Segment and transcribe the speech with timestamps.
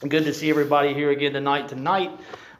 [0.00, 1.68] Good to see everybody here again tonight.
[1.68, 2.10] Tonight,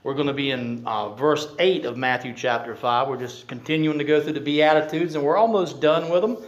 [0.04, 3.08] we're going to be in uh, verse 8 of Matthew chapter 5.
[3.08, 6.38] We're just continuing to go through the Beatitudes, and we're almost done with them.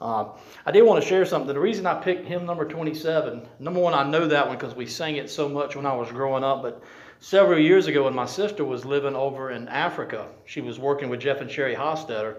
[0.00, 0.28] Uh,
[0.64, 1.52] I did want to share something.
[1.52, 4.86] The reason I picked hymn number 27, number one, I know that one because we
[4.86, 6.82] sang it so much when I was growing up, but
[7.18, 11.20] several years ago when my sister was living over in Africa, she was working with
[11.20, 12.36] Jeff and Sherry Hostetter,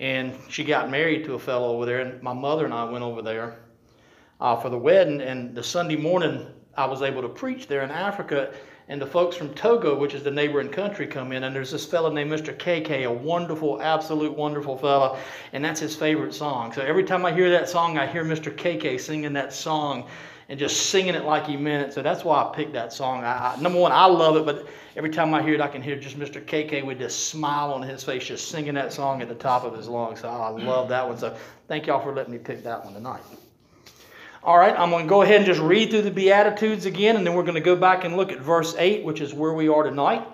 [0.00, 3.04] and she got married to a fellow over there, and my mother and I went
[3.04, 3.60] over there
[4.40, 6.48] uh, for the wedding, and the Sunday morning
[6.80, 8.54] I was able to preach there in Africa,
[8.88, 11.84] and the folks from Togo, which is the neighboring country, come in, and there's this
[11.84, 12.56] fellow named Mr.
[12.56, 15.18] KK, a wonderful, absolute wonderful fellow,
[15.52, 16.72] and that's his favorite song.
[16.72, 18.50] So every time I hear that song, I hear Mr.
[18.52, 20.08] KK singing that song
[20.48, 21.94] and just singing it like he meant it.
[21.94, 23.22] So that's why I picked that song.
[23.22, 25.82] I, I, number one, I love it, but every time I hear it, I can
[25.82, 26.44] hear just Mr.
[26.44, 29.76] KK with this smile on his face, just singing that song at the top of
[29.76, 30.22] his lungs.
[30.22, 31.18] So I love that one.
[31.18, 31.36] So
[31.68, 33.22] thank y'all for letting me pick that one tonight.
[34.42, 37.26] All right, I'm going to go ahead and just read through the Beatitudes again, and
[37.26, 39.68] then we're going to go back and look at verse 8, which is where we
[39.68, 40.26] are tonight.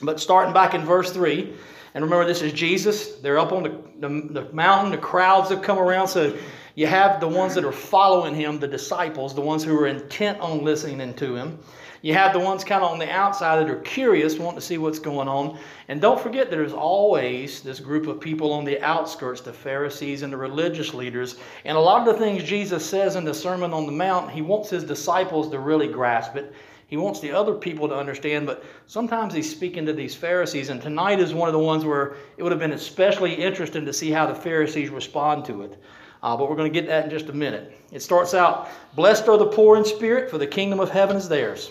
[0.00, 1.52] But starting back in verse 3,
[1.94, 3.16] and remember, this is Jesus.
[3.16, 6.06] They're up on the, the, the, mountain, the crowds have come around.
[6.06, 6.36] So
[6.76, 10.38] you have the ones that are following him, the disciples, the ones who are intent
[10.38, 11.58] on listening to him.
[12.04, 14.76] You have the ones kind of on the outside that are curious, wanting to see
[14.76, 15.58] what's going on.
[15.88, 20.30] And don't forget, there's always this group of people on the outskirts, the Pharisees and
[20.30, 21.36] the religious leaders.
[21.64, 24.42] And a lot of the things Jesus says in the Sermon on the Mount, he
[24.42, 26.52] wants his disciples to really grasp it.
[26.88, 30.68] He wants the other people to understand, but sometimes he's speaking to these Pharisees.
[30.68, 33.94] And tonight is one of the ones where it would have been especially interesting to
[33.94, 35.82] see how the Pharisees respond to it.
[36.22, 37.72] Uh, but we're going to get that in just a minute.
[37.92, 41.30] It starts out Blessed are the poor in spirit, for the kingdom of heaven is
[41.30, 41.70] theirs.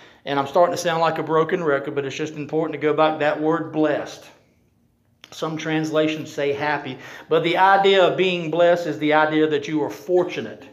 [0.25, 2.93] And I'm starting to sound like a broken record, but it's just important to go
[2.93, 4.23] back that word blessed.
[5.31, 6.97] Some translations say happy,
[7.29, 10.65] but the idea of being blessed is the idea that you are fortunate.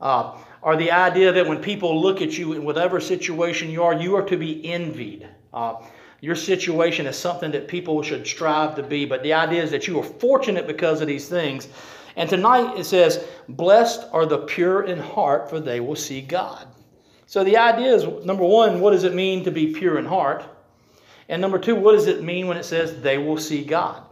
[0.00, 3.94] Uh, or the idea that when people look at you in whatever situation you are,
[3.94, 5.26] you are to be envied.
[5.54, 5.76] Uh,
[6.20, 9.86] your situation is something that people should strive to be, but the idea is that
[9.86, 11.68] you are fortunate because of these things.
[12.16, 16.66] And tonight it says, Blessed are the pure in heart, for they will see God.
[17.30, 20.44] So the idea is number one, what does it mean to be pure in heart?
[21.28, 24.02] And number two, what does it mean when it says they will see God?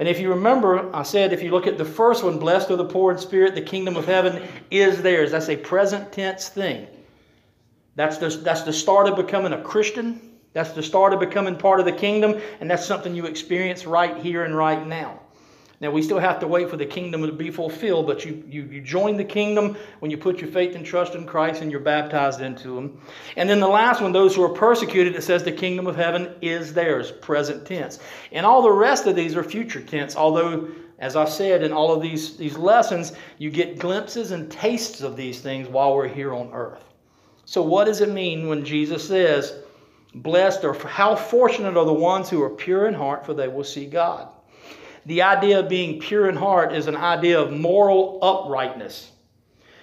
[0.00, 2.76] And if you remember, I said if you look at the first one, blessed are
[2.76, 4.42] the poor in spirit, the kingdom of heaven
[4.72, 5.30] is theirs.
[5.30, 6.88] That's a present tense thing.
[7.94, 10.32] That's the, that's the start of becoming a Christian.
[10.52, 12.40] That's the start of becoming part of the kingdom.
[12.58, 15.20] And that's something you experience right here and right now.
[15.84, 18.62] Now, we still have to wait for the kingdom to be fulfilled, but you, you,
[18.62, 21.78] you join the kingdom when you put your faith and trust in Christ and you're
[21.78, 22.98] baptized into Him.
[23.36, 26.36] And then the last one, those who are persecuted, it says the kingdom of heaven
[26.40, 27.98] is theirs, present tense.
[28.32, 30.68] And all the rest of these are future tense, although,
[31.00, 35.18] as I said in all of these, these lessons, you get glimpses and tastes of
[35.18, 36.82] these things while we're here on earth.
[37.44, 39.52] So, what does it mean when Jesus says,
[40.14, 43.64] Blessed or how fortunate are the ones who are pure in heart, for they will
[43.64, 44.30] see God?
[45.06, 49.10] The idea of being pure in heart is an idea of moral uprightness.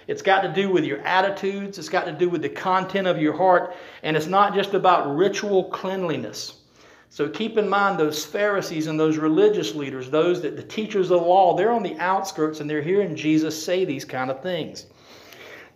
[0.07, 3.21] It's got to do with your attitudes, it's got to do with the content of
[3.21, 6.61] your heart, and it's not just about ritual cleanliness.
[7.09, 11.19] So keep in mind those Pharisees and those religious leaders, those that the teachers of
[11.19, 14.85] the law, they're on the outskirts and they're hearing Jesus say these kind of things.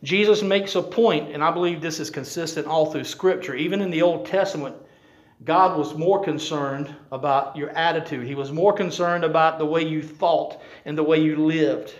[0.01, 3.53] Jesus makes a point, and I believe this is consistent all through Scripture.
[3.53, 4.75] Even in the Old Testament,
[5.43, 8.25] God was more concerned about your attitude.
[8.25, 11.93] He was more concerned about the way you thought and the way you lived.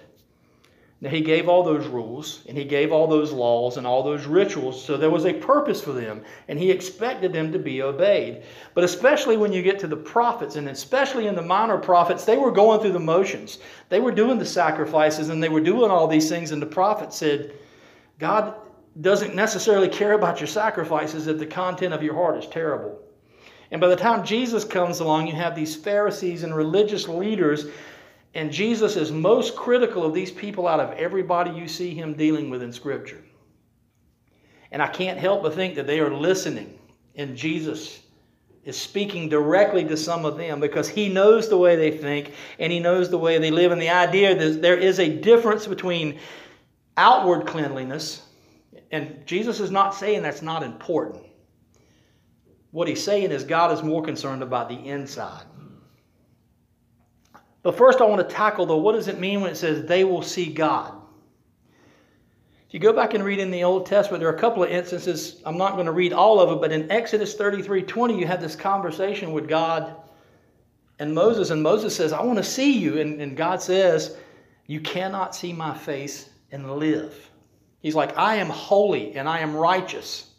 [1.01, 4.25] Now, He gave all those rules and He gave all those laws and all those
[4.25, 8.43] rituals, so there was a purpose for them, and He expected them to be obeyed.
[8.73, 12.37] But especially when you get to the prophets, and especially in the minor prophets, they
[12.37, 13.59] were going through the motions.
[13.89, 17.11] They were doing the sacrifices and they were doing all these things, and the prophet
[17.11, 17.53] said,
[18.17, 18.55] God
[19.01, 23.04] doesn't necessarily care about your sacrifices if the content of your heart is terrible.
[23.71, 27.65] And by the time Jesus comes along, you have these Pharisees and religious leaders,
[28.33, 32.49] and Jesus is most critical of these people out of everybody you see him dealing
[32.49, 33.23] with in Scripture.
[34.71, 36.77] And I can't help but think that they are listening,
[37.15, 38.01] and Jesus
[38.65, 42.71] is speaking directly to some of them because he knows the way they think and
[42.73, 43.71] he knows the way they live.
[43.71, 46.19] And the idea that there is a difference between
[46.97, 48.23] outward cleanliness,
[48.91, 51.24] and Jesus is not saying that's not important.
[52.75, 55.45] What he's saying is God is more concerned about the inside.
[57.63, 60.03] But first, I want to tackle though, what does it mean when it says they
[60.03, 60.93] will see God?
[62.67, 64.69] If you go back and read in the Old Testament, there are a couple of
[64.69, 65.41] instances.
[65.45, 68.41] I'm not going to read all of it, but in Exodus 33 20, you have
[68.41, 69.95] this conversation with God
[70.99, 71.51] and Moses.
[71.51, 72.99] And Moses says, I want to see you.
[72.99, 74.17] And, and God says,
[74.67, 77.31] You cannot see my face and live.
[77.79, 80.31] He's like, I am holy and I am righteous.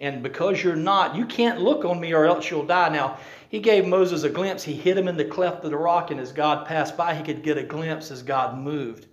[0.00, 2.88] And because you're not, you can't look on me or else you'll die.
[2.88, 3.18] Now,
[3.48, 4.62] he gave Moses a glimpse.
[4.62, 7.24] He hid him in the cleft of the rock, and as God passed by, he
[7.24, 9.06] could get a glimpse as God moved.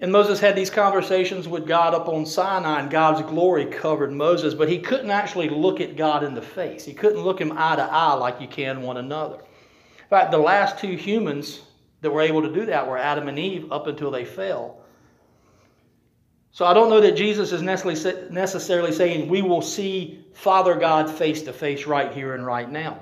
[0.00, 4.52] And Moses had these conversations with God up on Sinai, and God's glory covered Moses,
[4.52, 6.84] but he couldn't actually look at God in the face.
[6.84, 9.36] He couldn't look him eye to eye like you can one another.
[9.36, 11.60] In fact, the last two humans
[12.02, 14.83] that were able to do that were Adam and Eve up until they fell.
[16.54, 21.42] So I don't know that Jesus is necessarily saying we will see Father God face
[21.42, 23.00] to face right here and right now.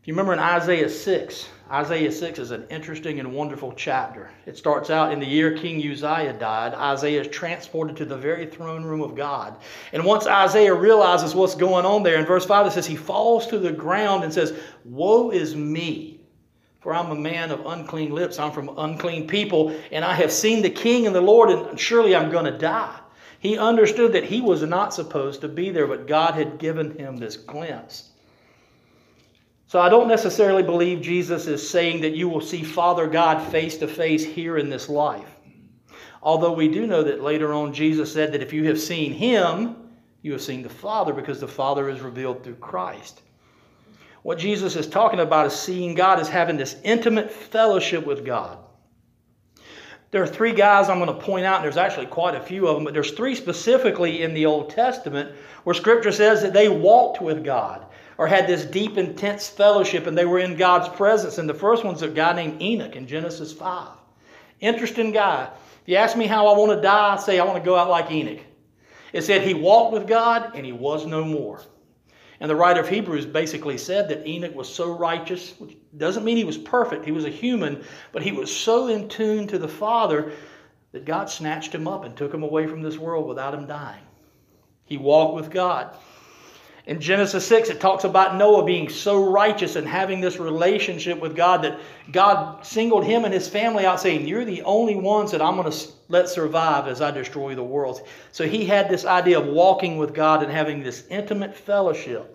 [0.00, 4.30] If you remember in Isaiah 6, Isaiah 6 is an interesting and wonderful chapter.
[4.46, 6.72] It starts out in the year King Uzziah died.
[6.72, 9.58] Isaiah is transported to the very throne room of God.
[9.92, 13.46] And once Isaiah realizes what's going on there, in verse 5 it says, He falls
[13.48, 16.17] to the ground and says, Woe is me,
[16.80, 18.38] for I'm a man of unclean lips.
[18.38, 22.14] I'm from unclean people, and I have seen the King and the Lord, and surely
[22.14, 22.98] I'm going to die.
[23.40, 27.16] He understood that he was not supposed to be there, but God had given him
[27.16, 28.10] this glimpse.
[29.68, 33.76] So I don't necessarily believe Jesus is saying that you will see Father God face
[33.78, 35.28] to face here in this life.
[36.22, 39.76] Although we do know that later on Jesus said that if you have seen him,
[40.22, 43.22] you have seen the Father because the Father is revealed through Christ.
[44.22, 48.58] What Jesus is talking about is seeing God as having this intimate fellowship with God.
[50.10, 52.66] There are three guys I'm going to point out, and there's actually quite a few
[52.66, 55.34] of them, but there's three specifically in the Old Testament
[55.64, 57.84] where Scripture says that they walked with God
[58.16, 61.36] or had this deep, intense fellowship and they were in God's presence.
[61.36, 63.88] And the first one's a guy named Enoch in Genesis 5.
[64.60, 65.50] Interesting guy.
[65.82, 67.76] If you ask me how I want to die, I say I want to go
[67.76, 68.40] out like Enoch.
[69.12, 71.62] It said he walked with God and he was no more.
[72.40, 76.36] And the writer of Hebrews basically said that Enoch was so righteous, which doesn't mean
[76.36, 79.68] he was perfect, he was a human, but he was so in tune to the
[79.68, 80.32] Father
[80.92, 84.02] that God snatched him up and took him away from this world without him dying.
[84.84, 85.94] He walked with God.
[86.86, 91.36] In Genesis 6, it talks about Noah being so righteous and having this relationship with
[91.36, 91.78] God that
[92.10, 95.70] God singled him and his family out, saying, You're the only ones that I'm going
[95.70, 98.06] to let survive as I destroy the world.
[98.32, 102.34] So he had this idea of walking with God and having this intimate fellowship.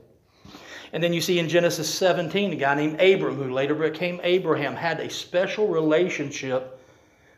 [0.94, 4.76] And then you see in Genesis 17, a guy named Abram, who later became Abraham,
[4.76, 6.80] had a special relationship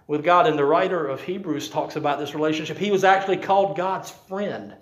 [0.07, 0.45] with God.
[0.45, 2.77] And the writer of Hebrews talks about this relationship.
[2.77, 4.75] He was actually called God's friend.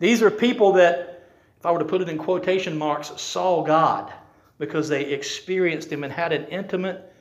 [0.00, 1.28] These are people that
[1.64, 4.12] if I were to put it in quotation marks, saw God
[4.58, 7.14] because they experienced Him and had an intimate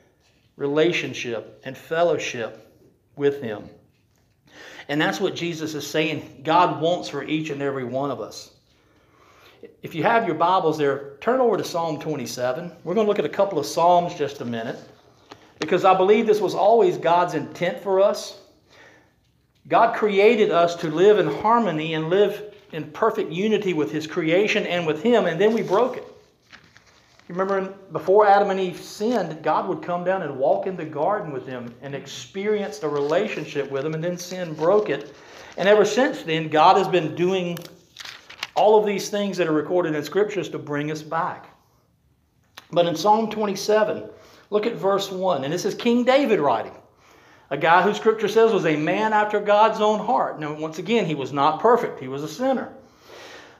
[0.57, 2.72] relationship and fellowship
[3.15, 3.69] with Him.
[4.89, 8.51] And that's what Jesus is saying God wants for each and every one of us.
[9.81, 12.71] If you have your Bibles there, turn over to Psalm 27.
[12.83, 14.77] We're going to look at a couple of Psalms just a minute
[15.59, 18.39] because I believe this was always God's intent for us.
[19.69, 24.65] God created us to live in harmony and live in perfect unity with his creation
[24.65, 26.12] and with him, and then we broke it.
[27.27, 30.85] You remember before Adam and Eve sinned, God would come down and walk in the
[30.85, 35.15] garden with them and experienced a relationship with them, and then sin broke it.
[35.57, 37.57] And ever since then, God has been doing
[38.55, 41.55] all of these things that are recorded in scriptures to bring us back.
[42.71, 44.09] But in Psalm 27,
[44.49, 46.73] look at verse 1, and this is King David writing
[47.53, 50.39] a guy who scripture says was a man after God's own heart.
[50.39, 52.73] Now, once again, he was not perfect, he was a sinner.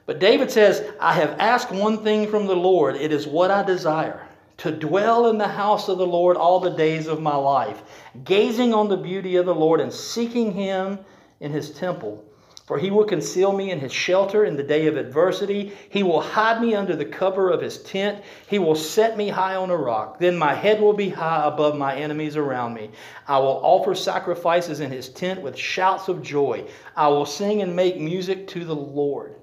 [0.06, 3.64] But David says, I have asked one thing from the Lord, it is what I
[3.64, 7.82] desire to dwell in the house of the Lord all the days of my life,
[8.24, 11.00] gazing on the beauty of the Lord and seeking him
[11.40, 12.24] in his temple.
[12.66, 15.74] For he will conceal me in his shelter in the day of adversity.
[15.90, 18.24] He will hide me under the cover of his tent.
[18.48, 20.20] He will set me high on a rock.
[20.20, 22.92] Then my head will be high above my enemies around me.
[23.28, 26.66] I will offer sacrifices in his tent with shouts of joy.
[26.96, 29.36] I will sing and make music to the Lord.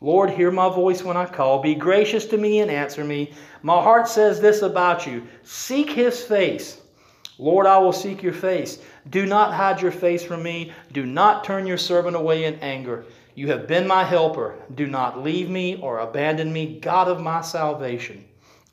[0.00, 1.62] Lord, hear my voice when I call.
[1.62, 3.32] Be gracious to me and answer me.
[3.62, 6.82] My heart says this about you Seek his face.
[7.38, 8.78] Lord, I will seek your face.
[9.10, 10.72] Do not hide your face from me.
[10.92, 13.04] Do not turn your servant away in anger.
[13.34, 14.56] You have been my helper.
[14.74, 18.24] Do not leave me or abandon me, God of my salvation.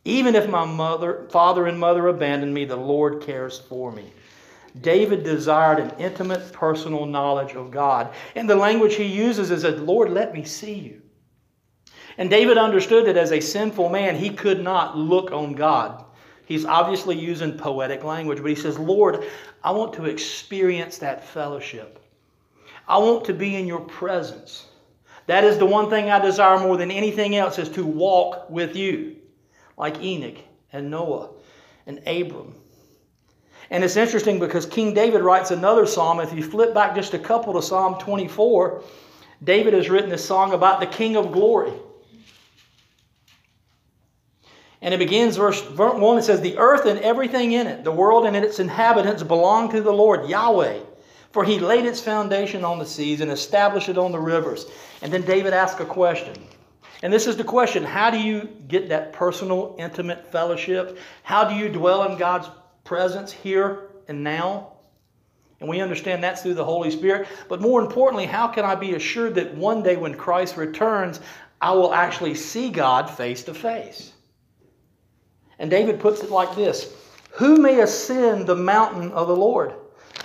[0.06, 4.12] Even if my mother, father and mother abandon me, the Lord cares for me.
[4.82, 8.14] David desired an intimate personal knowledge of God.
[8.36, 11.03] And the language he uses is that, Lord, let me see you.
[12.18, 16.06] And David understood that as a sinful man, he could not look on God.
[16.46, 19.24] He's obviously using poetic language, but he says, Lord,
[19.64, 22.00] I want to experience that fellowship.
[22.88, 24.68] I want to be in your presence.
[25.26, 28.76] That is the one thing I desire more than anything else is to walk with
[28.76, 29.16] you,
[29.78, 30.38] like Enoch
[30.74, 31.30] and Noah
[31.88, 32.54] and Abram.
[33.70, 36.20] And it's interesting because King David writes another psalm.
[36.20, 38.84] If you flip back just a couple to Psalm 24,
[39.44, 41.72] David has written a song about the King of glory.
[44.84, 48.26] And it begins, verse 1, it says, The earth and everything in it, the world
[48.26, 50.80] and its inhabitants belong to the Lord, Yahweh.
[51.32, 54.66] For he laid its foundation on the seas and established it on the rivers.
[55.02, 56.36] And then David asks a question.
[57.02, 60.98] And this is the question How do you get that personal, intimate fellowship?
[61.24, 62.50] How do you dwell in God's
[62.84, 64.74] presence here and now?
[65.62, 67.30] And we understand that's through the Holy Spirit.
[67.48, 71.22] But more importantly, how can I be assured that one day when Christ returns,
[71.62, 74.12] I will actually see God face to face?
[75.60, 76.94] And David puts it like this
[77.34, 79.74] Who may ascend the mountain of the Lord?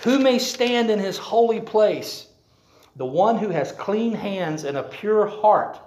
[0.04, 2.26] Who may stand in his holy place?
[2.96, 5.78] The one who has clean hands and a pure heart,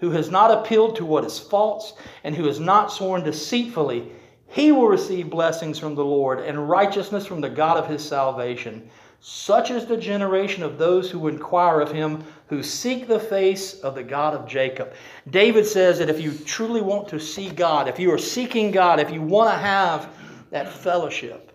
[0.00, 1.94] who has not appealed to what is false,
[2.24, 4.12] and who has not sworn deceitfully,
[4.48, 8.88] he will receive blessings from the Lord and righteousness from the God of his salvation.
[9.20, 13.94] Such is the generation of those who inquire of him, who seek the face of
[13.94, 14.92] the God of Jacob.
[15.30, 19.00] David says that if you truly want to see God, if you are seeking God,
[19.00, 20.10] if you want to have
[20.50, 21.52] that fellowship,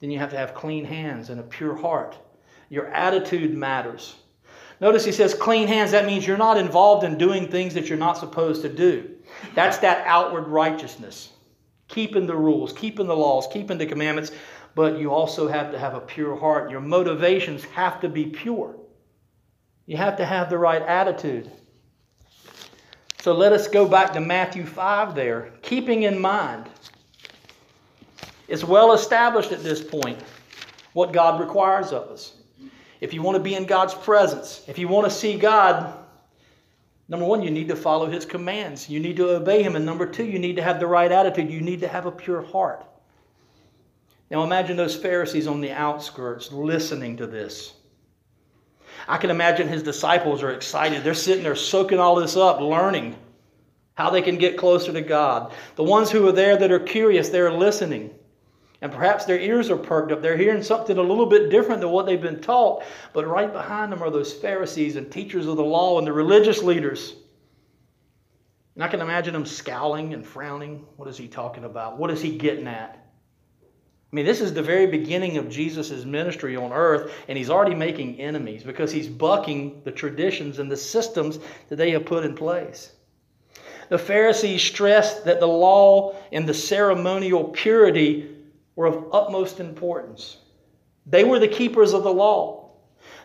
[0.00, 2.16] then you have to have clean hands and a pure heart.
[2.70, 4.14] Your attitude matters.
[4.80, 5.90] Notice he says clean hands.
[5.90, 9.10] That means you're not involved in doing things that you're not supposed to do.
[9.54, 11.30] That's that outward righteousness.
[11.88, 14.30] Keeping the rules, keeping the laws, keeping the commandments
[14.78, 16.70] but you also have to have a pure heart.
[16.70, 18.76] Your motivations have to be pure.
[19.88, 21.50] You have to have the right attitude.
[23.22, 26.66] So let us go back to Matthew 5 there, keeping in mind.
[28.48, 30.20] It's well established at this point
[30.92, 32.34] what God requires of us.
[33.00, 36.04] If you want to be in God's presence, if you want to see God,
[37.08, 38.90] number one, you need to follow His commands.
[38.90, 39.74] You need to obey Him.
[39.74, 41.50] And number two, you need to have the right attitude.
[41.50, 42.84] You need to have a pure heart.
[44.30, 47.72] Now imagine those Pharisees on the outskirts listening to this.
[49.08, 51.02] I can imagine his disciples are excited.
[51.02, 53.16] They're sitting there soaking all this up, learning
[53.94, 55.54] how they can get closer to God.
[55.76, 58.14] The ones who are there that are curious, they're listening.
[58.80, 60.22] And perhaps their ears are perked up.
[60.22, 62.84] They're hearing something a little bit different than what they've been taught.
[63.12, 66.62] But right behind them are those Pharisees and teachers of the law and the religious
[66.62, 67.14] leaders.
[68.74, 70.84] And I can imagine them scowling and frowning.
[70.96, 71.98] What is he talking about?
[71.98, 73.07] What is he getting at?
[74.10, 77.74] I mean, this is the very beginning of Jesus' ministry on earth, and he's already
[77.74, 81.38] making enemies because he's bucking the traditions and the systems
[81.68, 82.92] that they have put in place.
[83.90, 88.34] The Pharisees stressed that the law and the ceremonial purity
[88.76, 90.38] were of utmost importance.
[91.04, 92.70] They were the keepers of the law,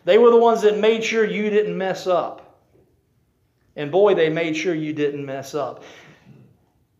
[0.03, 2.59] they were the ones that made sure you didn't mess up.
[3.75, 5.83] And boy, they made sure you didn't mess up.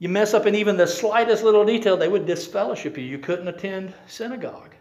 [0.04, 3.06] You mess up in even the slightest little detail, they would disfellowship you.
[3.06, 4.76] You couldn't attend synagogue.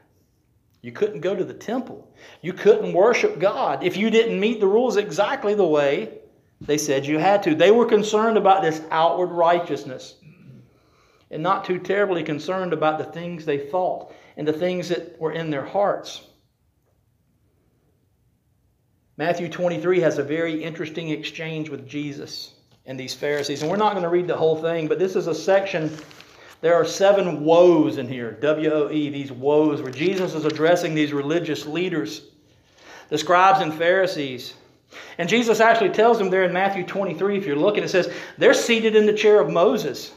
[0.80, 2.12] You couldn't go to the temple.
[2.40, 6.18] You couldn't worship God if you didn't meet the rules exactly the way
[6.60, 7.54] they said you had to.
[7.54, 10.16] They were concerned about this outward righteousness
[11.30, 15.30] and not too terribly concerned about the things they thought and the things that were
[15.30, 16.26] in their hearts.
[19.16, 22.54] Matthew 23 has a very interesting exchange with Jesus
[22.86, 23.62] and these Pharisees.
[23.62, 25.96] And we're not going to read the whole thing, but this is a section.
[26.60, 30.94] There are seven woes in here, W O E, these woes, where Jesus is addressing
[30.94, 32.22] these religious leaders,
[33.08, 34.54] the scribes and Pharisees.
[35.18, 38.54] And Jesus actually tells them there in Matthew 23, if you're looking, it says, they're
[38.54, 40.12] seated in the chair of Moses.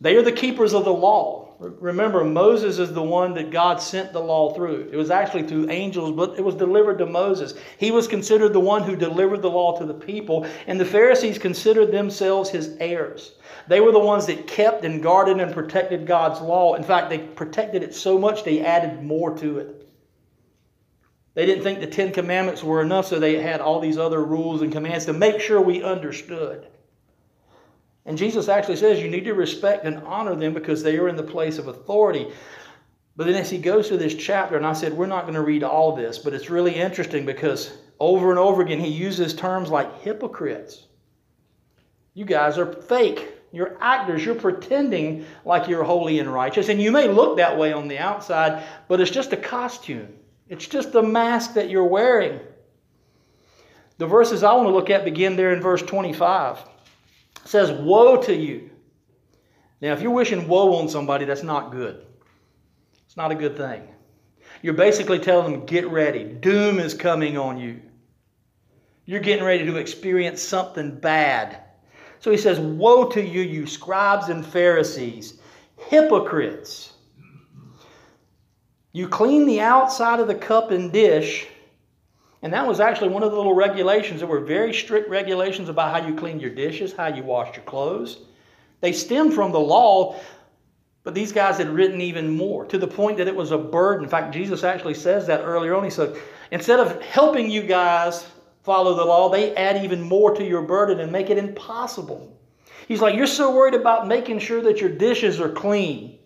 [0.00, 1.41] They are the keepers of the law.
[1.80, 4.88] Remember, Moses is the one that God sent the law through.
[4.92, 7.54] It was actually through angels, but it was delivered to Moses.
[7.78, 11.38] He was considered the one who delivered the law to the people, and the Pharisees
[11.38, 13.34] considered themselves his heirs.
[13.68, 16.74] They were the ones that kept and guarded and protected God's law.
[16.74, 19.88] In fact, they protected it so much they added more to it.
[21.34, 24.62] They didn't think the Ten Commandments were enough, so they had all these other rules
[24.62, 26.66] and commands to make sure we understood.
[28.04, 31.16] And Jesus actually says you need to respect and honor them because they are in
[31.16, 32.28] the place of authority.
[33.14, 35.42] But then as he goes through this chapter, and I said we're not going to
[35.42, 39.68] read all this, but it's really interesting because over and over again he uses terms
[39.68, 40.86] like hypocrites.
[42.14, 43.28] You guys are fake.
[43.52, 44.24] You're actors.
[44.24, 46.68] You're pretending like you're holy and righteous.
[46.68, 50.08] And you may look that way on the outside, but it's just a costume,
[50.48, 52.40] it's just a mask that you're wearing.
[53.98, 56.58] The verses I want to look at begin there in verse 25.
[57.44, 58.70] Says, Woe to you.
[59.80, 62.06] Now, if you're wishing woe on somebody, that's not good.
[63.04, 63.88] It's not a good thing.
[64.62, 66.24] You're basically telling them, Get ready.
[66.24, 67.80] Doom is coming on you.
[69.04, 71.62] You're getting ready to experience something bad.
[72.20, 75.40] So he says, Woe to you, you scribes and Pharisees,
[75.76, 76.92] hypocrites!
[78.92, 81.48] You clean the outside of the cup and dish,
[82.42, 84.20] and that was actually one of the little regulations.
[84.20, 87.64] There were very strict regulations about how you cleaned your dishes, how you washed your
[87.64, 88.18] clothes.
[88.80, 90.20] They stemmed from the law,
[91.04, 94.04] but these guys had written even more to the point that it was a burden.
[94.04, 95.84] In fact, Jesus actually says that earlier on.
[95.84, 96.16] He said,
[96.50, 98.26] instead of helping you guys
[98.64, 102.36] follow the law, they add even more to your burden and make it impossible.
[102.88, 106.18] He's like, You're so worried about making sure that your dishes are clean.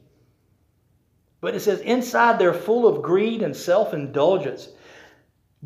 [1.42, 4.70] But it says, inside they're full of greed and self indulgence.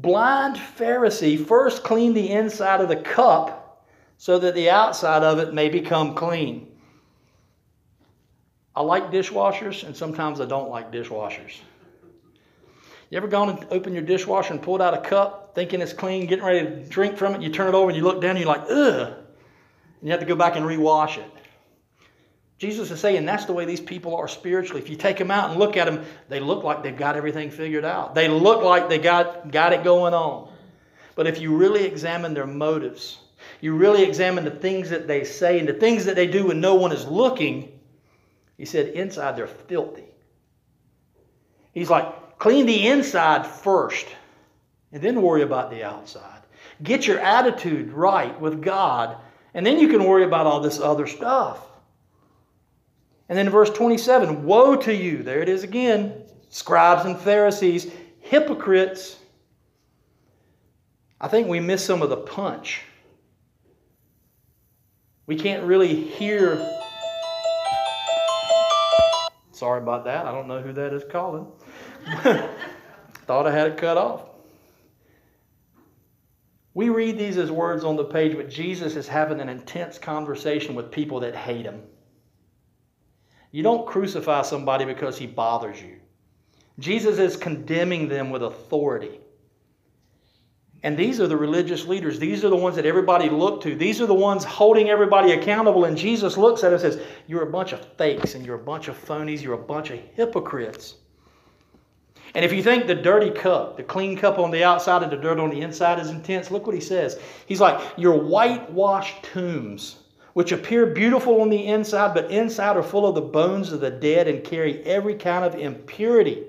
[0.00, 5.52] Blind Pharisee first clean the inside of the cup so that the outside of it
[5.52, 6.68] may become clean.
[8.74, 11.58] I like dishwashers, and sometimes I don't like dishwashers.
[13.10, 16.26] You ever gone and opened your dishwasher and pulled out a cup thinking it's clean,
[16.26, 17.42] getting ready to drink from it?
[17.42, 19.12] You turn it over and you look down and you're like, ugh.
[20.00, 21.30] And you have to go back and rewash it.
[22.60, 24.82] Jesus is saying that's the way these people are spiritually.
[24.82, 27.50] If you take them out and look at them, they look like they've got everything
[27.50, 28.14] figured out.
[28.14, 30.52] They look like they got, got it going on.
[31.14, 33.18] But if you really examine their motives,
[33.62, 36.60] you really examine the things that they say and the things that they do when
[36.60, 37.80] no one is looking,
[38.58, 40.04] he said, inside they're filthy.
[41.72, 44.06] He's like, Clean the inside first,
[44.92, 46.40] and then worry about the outside.
[46.82, 49.18] Get your attitude right with God,
[49.52, 51.69] and then you can worry about all this other stuff.
[53.30, 57.90] And then in verse 27 Woe to you, there it is again, scribes and Pharisees,
[58.18, 59.18] hypocrites.
[61.20, 62.82] I think we miss some of the punch.
[65.26, 66.56] We can't really hear.
[69.52, 70.26] Sorry about that.
[70.26, 71.46] I don't know who that is calling.
[73.26, 74.22] Thought I had it cut off.
[76.74, 80.74] We read these as words on the page, but Jesus is having an intense conversation
[80.74, 81.82] with people that hate him.
[83.50, 85.96] You don't crucify somebody because he bothers you.
[86.78, 89.20] Jesus is condemning them with authority.
[90.82, 92.18] And these are the religious leaders.
[92.18, 93.74] These are the ones that everybody looked to.
[93.74, 95.84] These are the ones holding everybody accountable.
[95.84, 98.64] And Jesus looks at them and says, You're a bunch of fakes and you're a
[98.64, 99.42] bunch of phonies.
[99.42, 100.96] You're a bunch of hypocrites.
[102.34, 105.16] And if you think the dirty cup, the clean cup on the outside and the
[105.16, 107.20] dirt on the inside is intense, look what he says.
[107.46, 109.99] He's like, Your whitewashed tombs,
[110.34, 113.90] which appear beautiful on the inside, but inside are full of the bones of the
[113.90, 116.44] dead and carry every kind of impurity.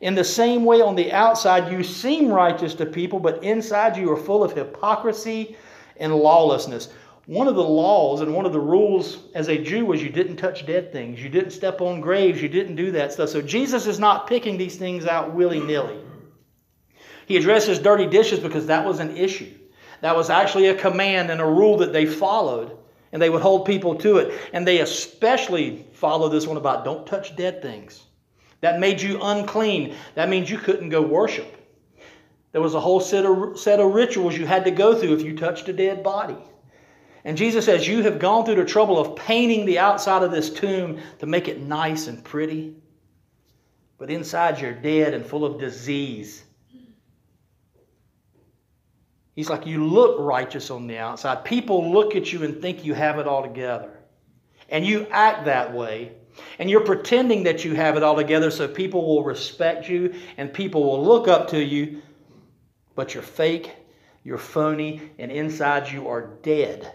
[0.00, 4.12] In the same way, on the outside, you seem righteous to people, but inside you
[4.12, 5.56] are full of hypocrisy
[5.96, 6.88] and lawlessness
[7.28, 10.36] one of the laws and one of the rules as a Jew was you didn't
[10.36, 11.22] touch dead things.
[11.22, 12.40] You didn't step on graves.
[12.40, 13.28] You didn't do that stuff.
[13.28, 15.98] So Jesus is not picking these things out willy nilly.
[17.26, 19.52] He addresses dirty dishes because that was an issue.
[20.00, 22.77] That was actually a command and a rule that they followed,
[23.12, 24.38] and they would hold people to it.
[24.52, 28.04] And they especially follow this one about don't touch dead things.
[28.60, 29.94] That made you unclean.
[30.14, 31.54] That means you couldn't go worship.
[32.52, 35.22] There was a whole set of, set of rituals you had to go through if
[35.22, 36.38] you touched a dead body.
[37.24, 40.50] And Jesus says, You have gone through the trouble of painting the outside of this
[40.50, 42.74] tomb to make it nice and pretty,
[43.98, 46.42] but inside you're dead and full of disease.
[49.38, 51.44] He's like, You look righteous on the outside.
[51.44, 53.96] People look at you and think you have it all together.
[54.68, 56.10] And you act that way.
[56.58, 60.52] And you're pretending that you have it all together so people will respect you and
[60.52, 62.02] people will look up to you.
[62.96, 63.76] But you're fake,
[64.24, 66.92] you're phony, and inside you are dead.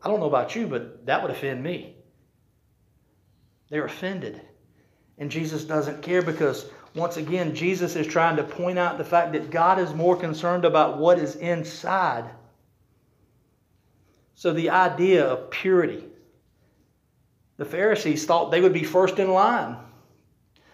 [0.00, 1.96] I don't know about you, but that would offend me.
[3.68, 4.42] They're offended.
[5.18, 9.32] And Jesus doesn't care because, once again, Jesus is trying to point out the fact
[9.32, 12.30] that God is more concerned about what is inside.
[14.34, 16.04] So, the idea of purity,
[17.56, 19.76] the Pharisees thought they would be first in line.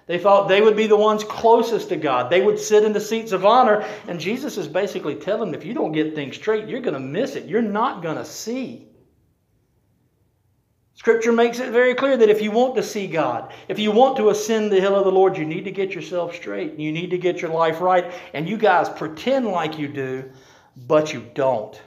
[0.07, 2.31] They thought they would be the ones closest to God.
[2.31, 3.87] They would sit in the seats of honor.
[4.09, 7.01] And Jesus is basically telling them if you don't get things straight, you're going to
[7.01, 7.45] miss it.
[7.45, 8.88] You're not going to see.
[10.99, 14.17] Scripture makes it very clear that if you want to see God, if you want
[14.17, 16.77] to ascend the hill of the Lord, you need to get yourself straight.
[16.77, 18.13] You need to get your life right.
[18.35, 20.29] And you guys pretend like you do,
[20.89, 21.81] but you don't.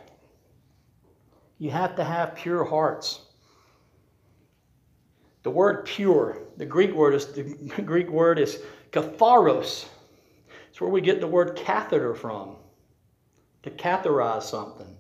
[1.58, 3.20] You have to have pure hearts.
[5.44, 7.44] The word pure, the Greek word is the
[7.86, 9.88] Greek word is katharos.
[10.70, 12.56] It's where we get the word catheter from.
[13.64, 14.96] To catheterize something.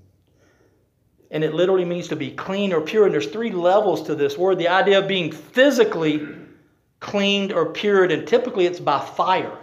[1.31, 3.05] And it literally means to be clean or pure.
[3.05, 4.59] And there's three levels to this word.
[4.59, 6.27] The idea of being physically
[6.99, 9.57] cleaned or pured, and typically it's by fire.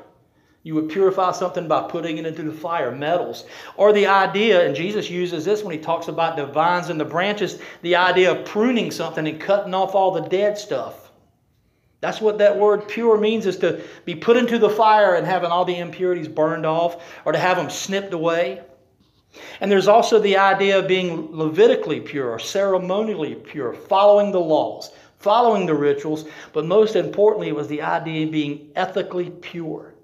[0.65, 3.45] You would purify something by putting it into the fire, metals.
[3.77, 7.05] Or the idea, and Jesus uses this when he talks about the vines and the
[7.05, 11.11] branches, the idea of pruning something and cutting off all the dead stuff.
[12.01, 15.51] That's what that word pure means is to be put into the fire and having
[15.51, 18.63] all the impurities burned off or to have them snipped away.
[19.61, 24.93] And there's also the idea of being Levitically pure or ceremonially pure, following the laws,
[25.19, 29.95] following the rituals, but most importantly, it was the idea of being ethically pure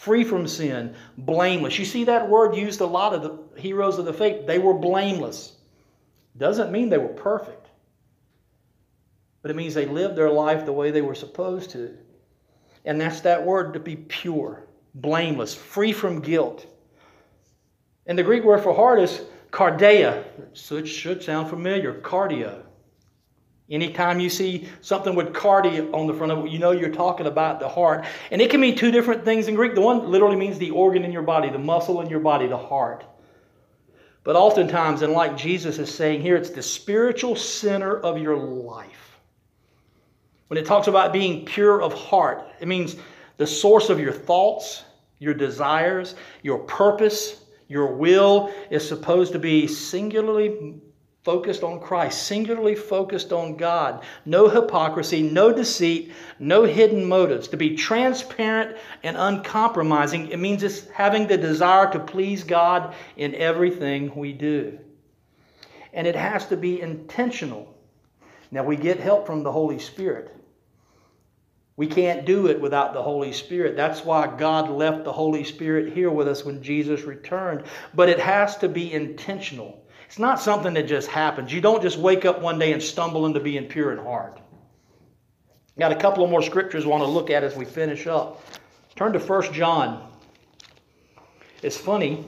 [0.00, 1.78] free from sin, blameless.
[1.78, 4.46] You see that word used a lot of the heroes of the faith.
[4.46, 5.58] They were blameless.
[6.38, 7.68] Doesn't mean they were perfect,
[9.42, 11.98] but it means they lived their life the way they were supposed to.
[12.86, 14.64] And that's that word to be pure,
[14.94, 16.64] blameless, free from guilt.
[18.10, 22.60] And the Greek word for heart is cardia, so it should sound familiar, cardio.
[23.70, 27.28] Anytime you see something with cardia on the front of it, you know you're talking
[27.28, 28.04] about the heart.
[28.32, 29.76] And it can mean two different things in Greek.
[29.76, 32.58] The one literally means the organ in your body, the muscle in your body, the
[32.58, 33.04] heart.
[34.24, 39.20] But oftentimes, and like Jesus is saying here, it's the spiritual center of your life.
[40.48, 42.96] When it talks about being pure of heart, it means
[43.36, 44.82] the source of your thoughts,
[45.20, 50.74] your desires, your purpose, your will is supposed to be singularly
[51.22, 54.02] focused on Christ, singularly focused on God.
[54.24, 57.46] No hypocrisy, no deceit, no hidden motives.
[57.46, 63.36] To be transparent and uncompromising, it means it's having the desire to please God in
[63.36, 64.76] everything we do.
[65.92, 67.72] And it has to be intentional.
[68.50, 70.34] Now, we get help from the Holy Spirit.
[71.76, 73.76] We can't do it without the Holy Spirit.
[73.76, 77.64] That's why God left the Holy Spirit here with us when Jesus returned.
[77.94, 79.82] But it has to be intentional.
[80.06, 81.52] It's not something that just happens.
[81.52, 84.40] You don't just wake up one day and stumble into being pure in heart.
[85.78, 88.42] Got a couple of more scriptures I want to look at as we finish up.
[88.96, 90.10] Turn to 1 John.
[91.62, 92.26] It's funny.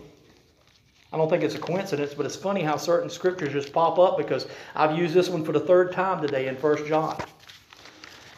[1.12, 4.16] I don't think it's a coincidence, but it's funny how certain scriptures just pop up
[4.16, 7.20] because I've used this one for the third time today in 1 John.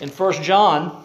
[0.01, 1.05] In 1 John,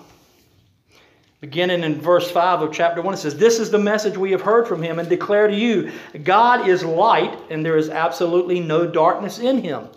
[1.42, 4.42] Beginning in verse 5 of chapter 1, it says, This is the message we have
[4.42, 5.92] heard from him and declare to you
[6.24, 9.88] God is light, and there is absolutely no darkness in him.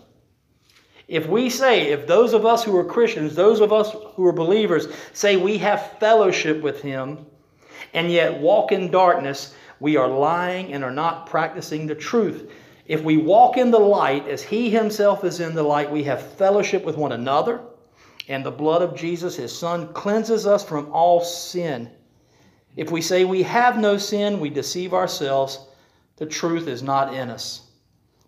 [1.09, 4.33] If we say, if those of us who are Christians, those of us who are
[4.33, 7.27] believers, say we have fellowship with him
[7.93, 12.53] and yet walk in darkness, we are lying and are not practicing the truth.
[12.87, 16.35] If we walk in the light as he himself is in the light, we have
[16.35, 17.61] fellowship with one another
[18.29, 21.91] and the blood of Jesus, his Son, cleanses us from all sin.
[22.77, 25.67] If we say we have no sin, we deceive ourselves.
[26.17, 27.71] The truth is not in us.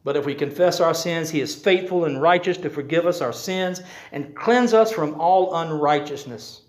[0.03, 3.33] But if we confess our sins, he is faithful and righteous to forgive us our
[3.33, 3.81] sins
[4.13, 6.64] and cleanse us from all unrighteousness.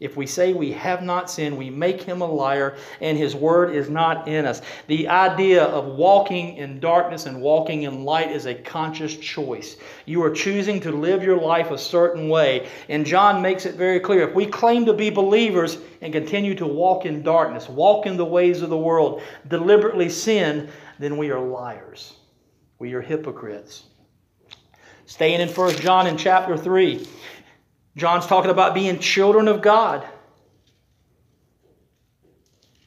[0.00, 3.74] If we say we have not sinned, we make him a liar, and his word
[3.74, 4.60] is not in us.
[4.88, 9.76] The idea of walking in darkness and walking in light is a conscious choice.
[10.04, 12.68] You are choosing to live your life a certain way.
[12.88, 16.66] And John makes it very clear if we claim to be believers and continue to
[16.66, 21.40] walk in darkness, walk in the ways of the world, deliberately sin, then we are
[21.40, 22.14] liars.
[22.80, 23.84] We are hypocrites.
[25.06, 27.06] Staying in 1 John in chapter 3.
[27.96, 30.06] John's talking about being children of God.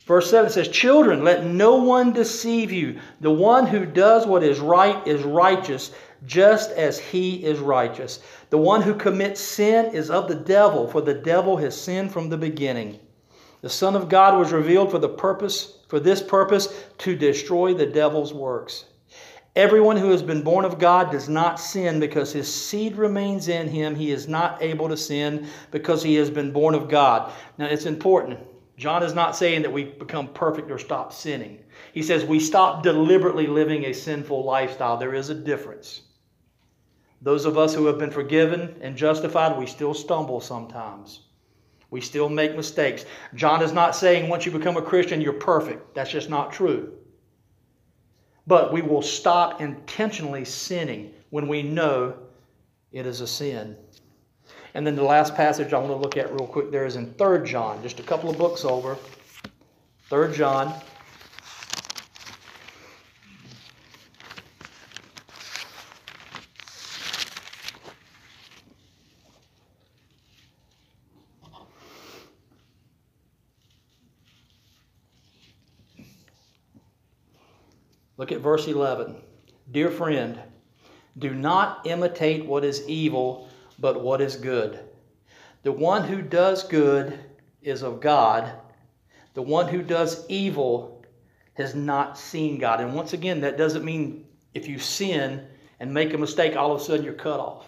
[0.05, 2.99] Verse 7 says, Children, let no one deceive you.
[3.19, 5.91] The one who does what is right is righteous,
[6.25, 8.19] just as he is righteous.
[8.49, 12.29] The one who commits sin is of the devil, for the devil has sinned from
[12.29, 12.99] the beginning.
[13.61, 17.85] The Son of God was revealed for the purpose, for this purpose, to destroy the
[17.85, 18.85] devil's works.
[19.57, 23.67] Everyone who has been born of God does not sin because his seed remains in
[23.67, 23.95] him.
[23.95, 27.33] He is not able to sin because he has been born of God.
[27.57, 28.37] Now, it's important.
[28.77, 31.57] John is not saying that we become perfect or stop sinning.
[31.91, 34.95] He says we stop deliberately living a sinful lifestyle.
[34.95, 36.01] There is a difference.
[37.23, 41.21] Those of us who have been forgiven and justified, we still stumble sometimes.
[41.89, 43.05] We still make mistakes.
[43.33, 45.95] John is not saying once you become a Christian, you're perfect.
[45.95, 46.96] That's just not true.
[48.47, 52.15] But we will stop intentionally sinning when we know
[52.91, 53.75] it is a sin.
[54.73, 57.13] And then the last passage I want to look at real quick there is in
[57.15, 58.97] 3 John, just a couple of books over.
[60.09, 60.73] 3 John.
[78.17, 79.15] Look at verse 11.
[79.71, 80.39] Dear friend,
[81.17, 83.49] do not imitate what is evil,
[83.79, 84.79] but what is good.
[85.63, 87.19] The one who does good
[87.61, 88.51] is of God.
[89.33, 91.05] The one who does evil
[91.53, 92.81] has not seen God.
[92.81, 95.45] And once again, that doesn't mean if you sin
[95.79, 97.67] and make a mistake, all of a sudden you're cut off.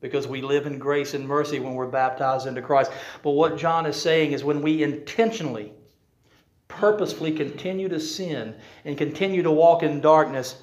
[0.00, 2.90] Because we live in grace and mercy when we're baptized into Christ.
[3.22, 5.74] But what John is saying is when we intentionally,
[6.70, 8.54] purposefully continue to sin
[8.84, 10.62] and continue to walk in darkness,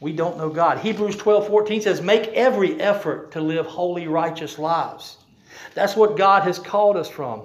[0.00, 0.78] we don't know God.
[0.78, 5.18] Hebrews 12 14 says, Make every effort to live holy, righteous lives.
[5.74, 7.42] That's what God has called us from.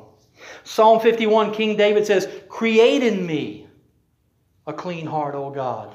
[0.63, 3.67] Psalm 51, King David says, Create in me
[4.67, 5.93] a clean heart, O God,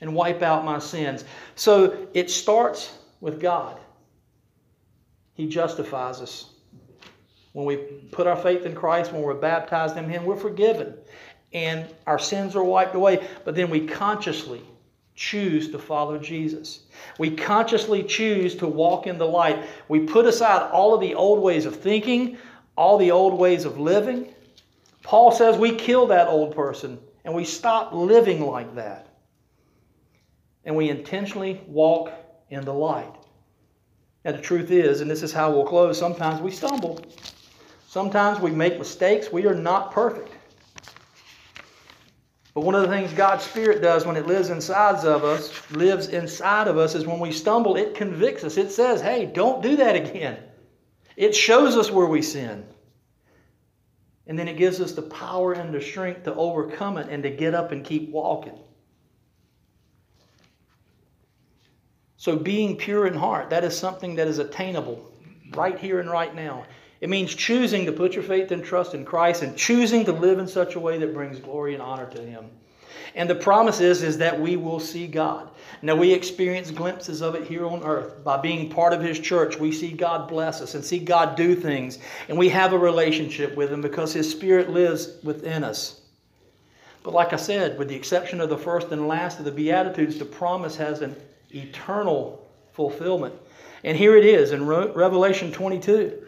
[0.00, 1.24] and wipe out my sins.
[1.56, 3.78] So it starts with God.
[5.34, 6.50] He justifies us.
[7.52, 7.76] When we
[8.10, 10.94] put our faith in Christ, when we're baptized in Him, we're forgiven.
[11.52, 13.26] And our sins are wiped away.
[13.44, 14.62] But then we consciously
[15.14, 16.80] choose to follow Jesus.
[17.18, 19.64] We consciously choose to walk in the light.
[19.88, 22.36] We put aside all of the old ways of thinking,
[22.76, 24.34] all the old ways of living.
[25.02, 29.08] Paul says we kill that old person and we stop living like that.
[30.64, 32.12] And we intentionally walk
[32.50, 33.14] in the light.
[34.24, 37.00] Now, the truth is, and this is how we'll close, sometimes we stumble.
[37.86, 39.32] Sometimes we make mistakes.
[39.32, 40.35] We are not perfect.
[42.56, 46.08] But one of the things God's Spirit does when it lives inside of us, lives
[46.08, 48.56] inside of us, is when we stumble, it convicts us.
[48.56, 50.38] It says, hey, don't do that again.
[51.18, 52.64] It shows us where we sin.
[54.26, 57.28] And then it gives us the power and the strength to overcome it and to
[57.28, 58.58] get up and keep walking.
[62.16, 65.12] So, being pure in heart, that is something that is attainable
[65.54, 66.64] right here and right now.
[67.00, 70.38] It means choosing to put your faith and trust in Christ and choosing to live
[70.38, 72.46] in such a way that brings glory and honor to Him.
[73.14, 75.50] And the promise is, is that we will see God.
[75.82, 78.22] Now, we experience glimpses of it here on earth.
[78.24, 81.54] By being part of His church, we see God bless us and see God do
[81.54, 81.98] things.
[82.28, 86.02] And we have a relationship with Him because His Spirit lives within us.
[87.02, 90.18] But like I said, with the exception of the first and last of the Beatitudes,
[90.18, 91.14] the promise has an
[91.54, 93.34] eternal fulfillment.
[93.84, 96.25] And here it is in Revelation 22.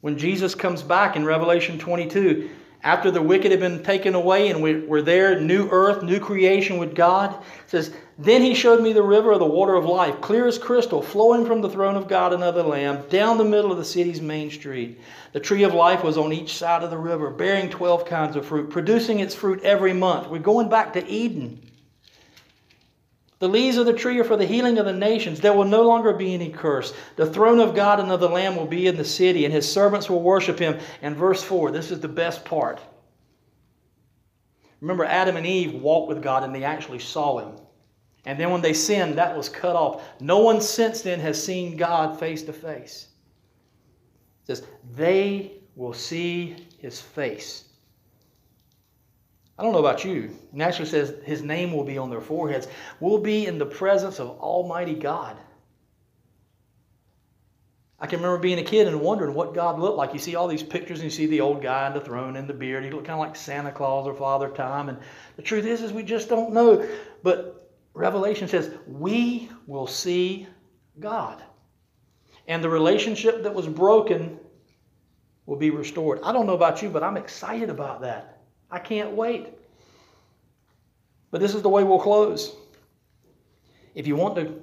[0.00, 2.50] When Jesus comes back in Revelation 22,
[2.84, 6.94] after the wicked have been taken away and we're there, new earth, new creation with
[6.94, 10.56] God, says, Then he showed me the river of the water of life, clear as
[10.58, 13.78] crystal, flowing from the throne of God and of the Lamb, down the middle of
[13.78, 15.00] the city's main street.
[15.32, 18.46] The tree of life was on each side of the river, bearing 12 kinds of
[18.46, 20.28] fruit, producing its fruit every month.
[20.28, 21.67] We're going back to Eden.
[23.40, 25.40] The leaves of the tree are for the healing of the nations.
[25.40, 26.92] There will no longer be any curse.
[27.16, 29.70] The throne of God and of the Lamb will be in the city, and his
[29.70, 30.78] servants will worship him.
[31.02, 32.80] And verse 4, this is the best part.
[34.80, 37.56] Remember, Adam and Eve walked with God and they actually saw him.
[38.26, 40.04] And then when they sinned, that was cut off.
[40.20, 43.08] No one since then has seen God face to face.
[44.42, 47.64] It says, they will see his face.
[49.58, 50.30] I don't know about you.
[50.54, 52.68] It says his name will be on their foreheads.
[53.00, 55.36] We'll be in the presence of Almighty God.
[58.00, 60.12] I can remember being a kid and wondering what God looked like.
[60.12, 62.48] You see all these pictures and you see the old guy in the throne and
[62.48, 62.84] the beard.
[62.84, 64.88] He looked kind of like Santa Claus or Father Time.
[64.88, 64.98] And
[65.34, 66.88] the truth is, is we just don't know.
[67.24, 70.46] But Revelation says we will see
[71.00, 71.42] God.
[72.46, 74.38] And the relationship that was broken
[75.46, 76.20] will be restored.
[76.22, 78.37] I don't know about you, but I'm excited about that.
[78.70, 79.48] I can't wait.
[81.30, 82.54] But this is the way we'll close.
[83.94, 84.62] If you want to,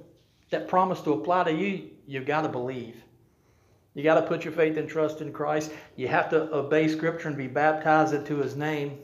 [0.51, 2.95] that promise to apply to you, you've got to believe.
[3.93, 5.71] You got to put your faith and trust in Christ.
[5.95, 8.99] You have to obey Scripture and be baptized into His name.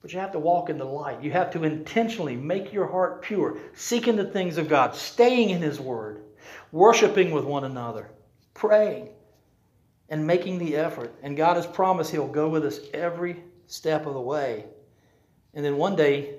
[0.00, 1.22] But you have to walk in the light.
[1.22, 5.62] You have to intentionally make your heart pure, seeking the things of God, staying in
[5.62, 6.22] His Word,
[6.70, 8.08] worshiping with one another,
[8.54, 9.08] praying,
[10.08, 11.12] and making the effort.
[11.22, 14.66] And God has promised He'll go with us every step of the way.
[15.54, 16.34] And then one day,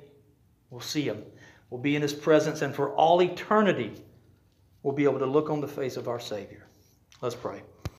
[0.69, 1.23] we'll see Him.
[1.69, 3.93] We'll be in His presence, and for all eternity,
[4.83, 6.67] we'll be able to look on the face of our Savior.
[7.21, 7.63] Let's pray.